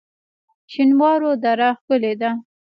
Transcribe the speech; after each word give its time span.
شینوارو 0.71 1.31
دره 1.43 1.69
ښکلې 1.79 2.13
ده؟ 2.21 2.31